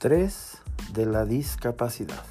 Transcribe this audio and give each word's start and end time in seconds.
3 0.00 0.62
de 0.94 1.04
la 1.04 1.26
discapacidad. 1.26 2.24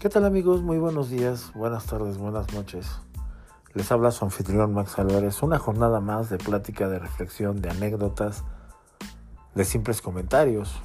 ¿Qué 0.00 0.08
tal 0.08 0.24
amigos? 0.24 0.62
Muy 0.62 0.78
buenos 0.78 1.10
días, 1.10 1.52
buenas 1.52 1.84
tardes, 1.84 2.16
buenas 2.16 2.54
noches. 2.54 2.86
Les 3.74 3.92
habla 3.92 4.10
su 4.12 4.24
anfitrión 4.24 4.72
Max 4.72 4.98
Álvarez. 4.98 5.42
Una 5.42 5.58
jornada 5.58 6.00
más 6.00 6.30
de 6.30 6.38
plática, 6.38 6.88
de 6.88 7.00
reflexión, 7.00 7.60
de 7.60 7.68
anécdotas, 7.68 8.44
de 9.54 9.66
simples 9.66 10.00
comentarios 10.00 10.80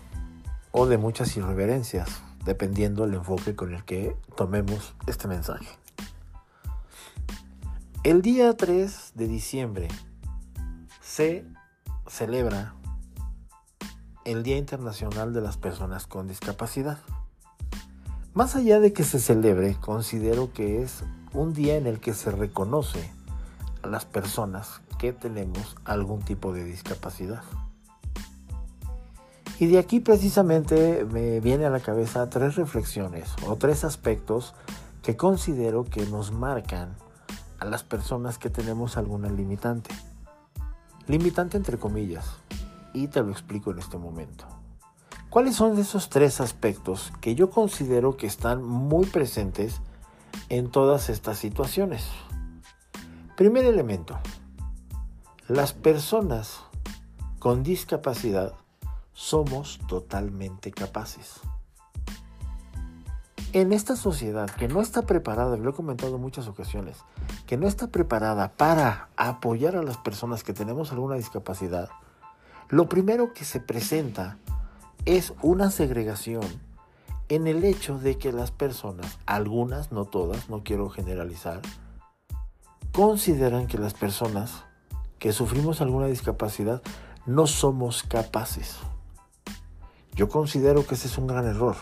o 0.74 0.86
de 0.86 0.98
muchas 0.98 1.38
irreverencias, 1.38 2.10
dependiendo 2.44 3.06
el 3.06 3.14
enfoque 3.14 3.56
con 3.56 3.74
el 3.74 3.86
que 3.86 4.18
tomemos 4.36 4.96
este 5.08 5.30
mensaje. 5.30 5.70
El 8.04 8.22
día 8.22 8.58
3 8.58 9.14
de 9.16 9.28
diciembre 9.30 9.88
se 11.00 11.46
celebra 12.06 12.74
el 14.26 14.44
Día 14.44 14.58
Internacional 14.58 15.34
de 15.34 15.42
las 15.42 15.58
Personas 15.58 16.08
con 16.08 16.28
Discapacidad. 16.28 17.00
Más 18.34 18.56
allá 18.56 18.80
de 18.80 18.94
que 18.94 19.04
se 19.04 19.20
celebre, 19.20 19.76
considero 19.80 20.54
que 20.54 20.82
es 20.82 21.04
un 21.34 21.54
día 21.54 21.76
en 21.76 21.88
el 21.88 22.00
que 22.00 22.14
se 22.14 22.32
reconoce 22.32 23.12
a 23.82 23.88
las 23.88 24.06
personas 24.06 24.82
que 24.98 25.14
tenemos 25.14 25.76
algún 25.84 26.22
tipo 26.22 26.54
de 26.54 26.64
discapacidad. 26.64 27.44
Y 29.60 29.68
de 29.68 29.78
aquí 29.78 30.00
precisamente 30.00 31.06
me 31.06 31.40
viene 31.40 31.66
a 31.66 31.70
la 31.70 31.80
cabeza 31.80 32.30
tres 32.30 32.56
reflexiones 32.56 33.30
o 33.46 33.56
tres 33.56 33.84
aspectos 33.84 34.56
que 35.02 35.18
considero 35.18 35.84
que 35.84 36.06
nos 36.06 36.32
marcan 36.32 36.96
a 37.60 37.66
las 37.66 37.84
personas 37.84 38.38
que 38.38 38.50
tenemos 38.50 38.98
alguna 38.98 39.30
limitante. 39.30 39.94
Limitante 41.08 41.58
entre 41.58 41.78
comillas, 41.78 42.26
y 42.94 43.08
te 43.08 43.22
lo 43.22 43.32
explico 43.32 43.72
en 43.72 43.80
este 43.80 43.98
momento. 43.98 44.46
¿Cuáles 45.30 45.56
son 45.56 45.78
esos 45.80 46.10
tres 46.10 46.40
aspectos 46.40 47.12
que 47.20 47.34
yo 47.34 47.50
considero 47.50 48.18
que 48.18 48.28
están 48.28 48.64
muy 48.64 49.06
presentes 49.06 49.82
en 50.50 50.70
todas 50.70 51.10
estas 51.10 51.40
situaciones? 51.40 52.08
Primer 53.36 53.66
elemento, 53.66 54.20
las 55.48 55.74
personas 55.74 56.62
con 57.40 57.64
discapacidad 57.64 58.54
somos 59.14 59.80
totalmente 59.88 60.72
capaces. 60.72 61.40
En 63.54 63.72
esta 63.72 63.96
sociedad 63.96 64.50
que 64.50 64.68
no 64.68 64.82
está 64.82 65.04
preparada, 65.04 65.58
lo 65.58 65.70
he 65.70 65.74
comentado 65.74 66.16
en 66.16 66.22
muchas 66.22 66.48
ocasiones, 66.48 66.98
que 67.46 67.58
no 67.58 67.68
está 67.68 67.88
preparada 67.88 68.54
para 68.54 69.10
apoyar 69.16 69.76
a 69.76 69.84
las 69.84 69.98
personas 69.98 70.44
que 70.44 70.54
tenemos 70.54 70.92
alguna 70.92 71.16
discapacidad, 71.16 71.90
lo 72.70 72.90
primero 72.90 73.34
que 73.34 73.46
se 73.46 73.60
presenta 73.60 74.38
es 75.06 75.34
una 75.42 75.72
segregación 75.72 76.44
en 77.30 77.48
el 77.48 77.64
hecho 77.64 77.98
de 77.98 78.18
que 78.18 78.32
las 78.32 78.52
personas, 78.52 79.18
algunas, 79.26 79.92
no 79.92 80.06
todas, 80.06 80.50
no 80.50 80.64
quiero 80.64 80.90
generalizar, 80.90 81.62
consideran 82.92 83.68
que 83.68 83.78
las 83.78 83.94
personas 83.94 84.64
que 85.20 85.34
sufrimos 85.34 85.82
alguna 85.82 86.08
discapacidad 86.08 86.82
no 87.26 87.48
somos 87.48 88.04
capaces. 88.04 88.78
Yo 90.16 90.30
considero 90.30 90.86
que 90.86 90.96
ese 90.96 91.08
es 91.08 91.18
un 91.18 91.28
gran 91.28 91.46
error. 91.46 91.76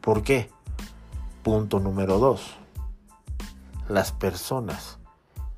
¿Por 0.00 0.22
qué? 0.22 0.50
Punto 1.42 1.78
número 1.78 2.18
dos. 2.18 2.56
Las 3.88 4.12
personas 4.12 4.98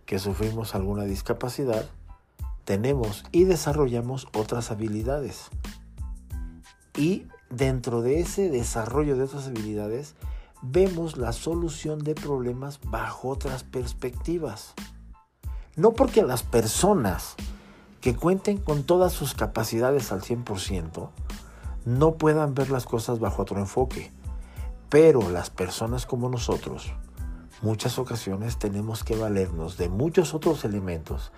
que 0.04 0.18
sufrimos 0.18 0.74
alguna 0.74 1.04
discapacidad 1.04 1.86
tenemos 2.66 3.24
y 3.32 3.44
desarrollamos 3.44 4.28
otras 4.34 4.70
habilidades. 4.70 5.48
Y 6.98 7.26
dentro 7.48 8.02
de 8.02 8.20
ese 8.20 8.50
desarrollo 8.50 9.16
de 9.16 9.22
otras 9.22 9.46
habilidades, 9.46 10.16
vemos 10.60 11.16
la 11.16 11.32
solución 11.32 12.00
de 12.00 12.14
problemas 12.14 12.80
bajo 12.82 13.28
otras 13.28 13.62
perspectivas. 13.62 14.74
No 15.76 15.92
porque 15.92 16.22
las 16.22 16.42
personas 16.42 17.36
que 18.00 18.16
cuenten 18.16 18.58
con 18.58 18.82
todas 18.82 19.12
sus 19.12 19.34
capacidades 19.34 20.10
al 20.10 20.22
100% 20.22 21.10
no 21.84 22.14
puedan 22.14 22.54
ver 22.54 22.70
las 22.70 22.84
cosas 22.84 23.20
bajo 23.20 23.42
otro 23.42 23.58
enfoque, 23.58 24.10
pero 24.88 25.30
las 25.30 25.50
personas 25.50 26.04
como 26.04 26.28
nosotros, 26.28 26.92
muchas 27.62 27.98
ocasiones 27.98 28.58
tenemos 28.58 29.04
que 29.04 29.16
valernos 29.16 29.76
de 29.76 29.88
muchos 29.88 30.34
otros 30.34 30.64
elementos 30.64 31.32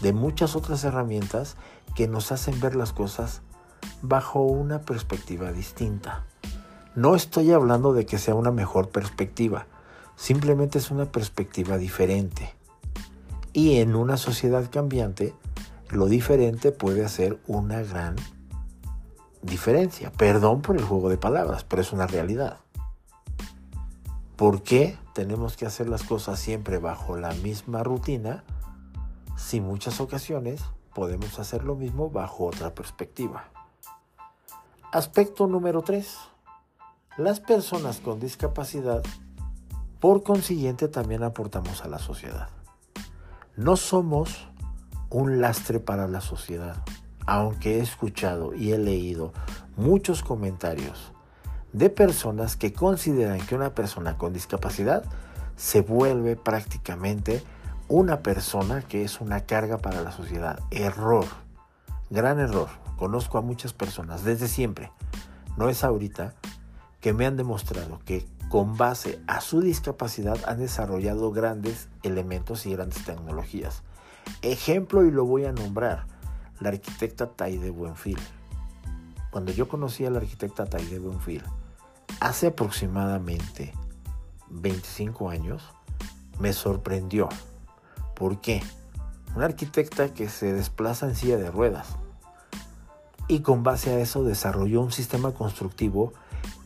de 0.00 0.12
muchas 0.12 0.56
otras 0.56 0.84
herramientas 0.84 1.56
que 1.94 2.08
nos 2.08 2.32
hacen 2.32 2.60
ver 2.60 2.74
las 2.74 2.92
cosas 2.92 3.42
bajo 4.02 4.42
una 4.42 4.80
perspectiva 4.82 5.52
distinta. 5.52 6.24
No 6.94 7.14
estoy 7.14 7.52
hablando 7.52 7.92
de 7.92 8.06
que 8.06 8.18
sea 8.18 8.34
una 8.34 8.50
mejor 8.50 8.90
perspectiva, 8.90 9.66
simplemente 10.16 10.78
es 10.78 10.90
una 10.90 11.06
perspectiva 11.06 11.76
diferente. 11.78 12.54
Y 13.52 13.78
en 13.78 13.94
una 13.94 14.16
sociedad 14.16 14.68
cambiante, 14.70 15.34
lo 15.90 16.06
diferente 16.06 16.72
puede 16.72 17.04
hacer 17.04 17.40
una 17.46 17.82
gran 17.82 18.16
diferencia. 19.42 20.10
Perdón 20.12 20.62
por 20.62 20.76
el 20.76 20.84
juego 20.84 21.08
de 21.08 21.18
palabras, 21.18 21.64
pero 21.64 21.82
es 21.82 21.92
una 21.92 22.06
realidad. 22.06 22.58
¿Por 24.36 24.62
qué 24.62 24.96
tenemos 25.14 25.56
que 25.56 25.64
hacer 25.64 25.88
las 25.88 26.02
cosas 26.02 26.40
siempre 26.40 26.78
bajo 26.78 27.16
la 27.16 27.32
misma 27.34 27.82
rutina 27.82 28.42
si 29.36 29.60
muchas 29.60 30.00
ocasiones 30.00 30.60
podemos 30.92 31.38
hacer 31.38 31.64
lo 31.64 31.76
mismo 31.76 32.10
bajo 32.10 32.46
otra 32.46 32.74
perspectiva. 32.74 33.44
Aspecto 34.92 35.46
número 35.46 35.82
3. 35.82 36.18
Las 37.16 37.38
personas 37.40 38.00
con 38.00 38.18
discapacidad, 38.18 39.02
por 40.00 40.24
consiguiente, 40.24 40.88
también 40.88 41.22
aportamos 41.22 41.82
a 41.84 41.88
la 41.88 41.98
sociedad. 41.98 42.48
No 43.56 43.76
somos 43.76 44.48
un 45.10 45.40
lastre 45.40 45.78
para 45.78 46.08
la 46.08 46.20
sociedad, 46.20 46.82
aunque 47.24 47.78
he 47.78 47.80
escuchado 47.80 48.52
y 48.52 48.72
he 48.72 48.78
leído 48.78 49.32
muchos 49.76 50.24
comentarios 50.24 51.12
de 51.74 51.90
personas 51.90 52.56
que 52.56 52.72
consideran 52.72 53.44
que 53.44 53.56
una 53.56 53.74
persona 53.74 54.16
con 54.16 54.32
discapacidad 54.32 55.04
se 55.56 55.80
vuelve 55.80 56.36
prácticamente 56.36 57.42
una 57.88 58.20
persona 58.20 58.82
que 58.82 59.02
es 59.02 59.20
una 59.20 59.40
carga 59.40 59.78
para 59.78 60.00
la 60.00 60.12
sociedad. 60.12 60.60
Error, 60.70 61.26
gran 62.10 62.38
error. 62.38 62.68
Conozco 62.96 63.38
a 63.38 63.42
muchas 63.42 63.72
personas 63.72 64.22
desde 64.22 64.46
siempre, 64.46 64.92
no 65.56 65.68
es 65.68 65.82
ahorita, 65.82 66.34
que 67.00 67.12
me 67.12 67.26
han 67.26 67.36
demostrado 67.36 67.98
que 68.04 68.24
con 68.48 68.76
base 68.76 69.20
a 69.26 69.40
su 69.40 69.60
discapacidad 69.60 70.38
han 70.46 70.60
desarrollado 70.60 71.32
grandes 71.32 71.88
elementos 72.04 72.66
y 72.66 72.72
grandes 72.72 73.04
tecnologías. 73.04 73.82
Ejemplo, 74.42 75.04
y 75.04 75.10
lo 75.10 75.24
voy 75.24 75.44
a 75.44 75.52
nombrar, 75.52 76.06
la 76.60 76.68
arquitecta 76.68 77.26
Taide 77.26 77.70
Buenfil. 77.70 78.18
Cuando 79.32 79.50
yo 79.50 79.68
conocí 79.68 80.06
a 80.06 80.10
la 80.10 80.18
arquitecta 80.18 80.66
Taide 80.66 81.00
Buenfil, 81.00 81.42
hace 82.24 82.46
aproximadamente 82.46 83.74
25 84.48 85.28
años, 85.28 85.62
me 86.40 86.54
sorprendió 86.54 87.28
¿Por 88.14 88.40
qué? 88.40 88.62
Una 89.36 89.44
arquitecta 89.44 90.14
que 90.14 90.28
se 90.28 90.52
desplaza 90.52 91.06
en 91.06 91.16
silla 91.16 91.36
de 91.36 91.50
ruedas 91.50 91.88
y 93.28 93.40
con 93.40 93.62
base 93.62 93.90
a 93.90 93.98
eso 93.98 94.24
desarrolló 94.24 94.80
un 94.80 94.92
sistema 94.92 95.32
constructivo 95.32 96.14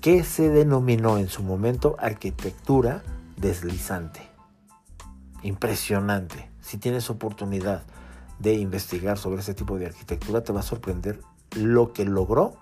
que 0.00 0.22
se 0.22 0.48
denominó 0.48 1.18
en 1.18 1.28
su 1.28 1.42
momento 1.42 1.96
arquitectura 1.98 3.02
deslizante. 3.36 4.20
Impresionante. 5.42 6.50
Si 6.60 6.78
tienes 6.78 7.10
oportunidad 7.10 7.82
de 8.38 8.54
investigar 8.54 9.18
sobre 9.18 9.40
ese 9.40 9.54
tipo 9.54 9.78
de 9.78 9.86
arquitectura, 9.86 10.44
te 10.44 10.52
va 10.52 10.60
a 10.60 10.64
sorprender 10.64 11.20
lo 11.56 11.92
que 11.92 12.04
logró 12.04 12.56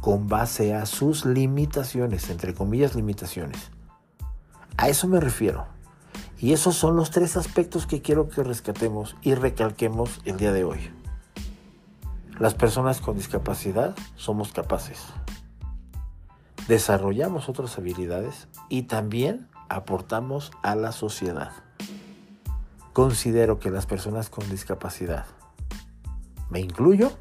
con 0.00 0.28
base 0.28 0.74
a 0.74 0.86
sus 0.86 1.24
limitaciones, 1.24 2.30
entre 2.30 2.54
comillas 2.54 2.94
limitaciones. 2.94 3.70
A 4.76 4.88
eso 4.88 5.08
me 5.08 5.20
refiero. 5.20 5.66
Y 6.38 6.52
esos 6.52 6.76
son 6.76 6.96
los 6.96 7.10
tres 7.10 7.36
aspectos 7.36 7.86
que 7.86 8.00
quiero 8.00 8.28
que 8.28 8.44
rescatemos 8.44 9.16
y 9.22 9.34
recalquemos 9.34 10.20
el 10.24 10.36
día 10.36 10.52
de 10.52 10.64
hoy. 10.64 10.90
Las 12.38 12.54
personas 12.54 13.00
con 13.00 13.16
discapacidad 13.16 13.96
somos 14.14 14.52
capaces. 14.52 15.04
Desarrollamos 16.68 17.48
otras 17.48 17.76
habilidades 17.78 18.46
y 18.68 18.82
también 18.82 19.48
aportamos 19.68 20.52
a 20.62 20.76
la 20.76 20.92
sociedad. 20.92 21.50
Considero 22.92 23.58
que 23.58 23.70
las 23.70 23.86
personas 23.86 24.30
con 24.30 24.48
discapacidad, 24.48 25.26
me 26.50 26.60
incluyo, 26.60 27.12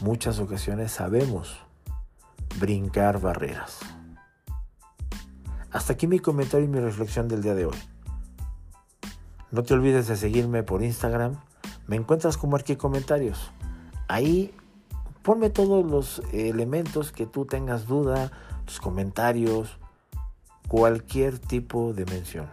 muchas 0.00 0.38
ocasiones 0.38 0.92
sabemos 0.92 1.58
brincar 2.58 3.20
barreras. 3.20 3.80
Hasta 5.70 5.92
aquí 5.92 6.06
mi 6.06 6.18
comentario 6.18 6.66
y 6.66 6.70
mi 6.70 6.80
reflexión 6.80 7.28
del 7.28 7.42
día 7.42 7.54
de 7.54 7.66
hoy. 7.66 7.78
No 9.50 9.62
te 9.62 9.74
olvides 9.74 10.08
de 10.08 10.16
seguirme 10.16 10.62
por 10.62 10.82
Instagram. 10.82 11.36
Me 11.86 11.96
encuentras 11.96 12.36
como 12.36 12.56
aquí 12.56 12.76
comentarios. 12.76 13.52
Ahí 14.08 14.54
Ponme 15.26 15.50
todos 15.50 15.84
los 15.84 16.22
elementos 16.32 17.10
que 17.10 17.26
tú 17.26 17.46
tengas 17.46 17.88
duda, 17.88 18.30
tus 18.64 18.78
comentarios, 18.78 19.76
cualquier 20.68 21.40
tipo 21.40 21.92
de 21.92 22.04
mención. 22.04 22.46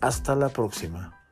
Hasta 0.00 0.36
la 0.36 0.48
próxima. 0.50 1.23